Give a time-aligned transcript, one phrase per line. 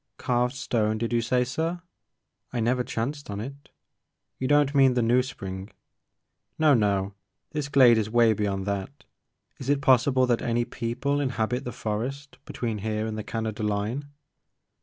[0.17, 1.79] "Carved stone did you say sir?
[2.51, 3.69] I never chanced on it.
[4.39, 5.21] You don't mean the New!
[5.21, 5.69] Spring
[6.57, 7.13] "No, no!
[7.51, 9.03] This glade is way beyond that.
[9.59, 13.23] Is I it possible that any people inhabit the forest be tween here and the
[13.23, 14.07] Canada line